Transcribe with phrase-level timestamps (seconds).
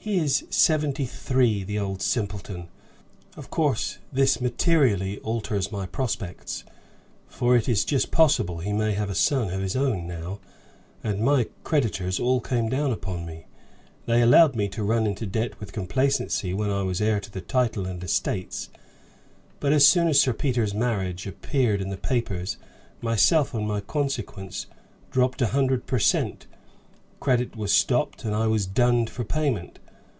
[0.00, 2.68] "He is seventy three the old simpleton!
[3.36, 6.64] Of course this materially alters my prospects,
[7.26, 10.38] for it is just possible he may have a son of his own now;
[11.04, 13.44] and my creditors all came down upon me.
[14.06, 17.42] They allowed me to run into debt with complacency when I was heir to the
[17.42, 18.70] title and estates,
[19.60, 22.56] but as soon as Sir Peter's marriage appeared in the papers,
[23.02, 24.68] myself and my consequence
[25.10, 26.46] dropped a hundred per cent;
[27.20, 29.80] credit was stopped, and I dunned for payment.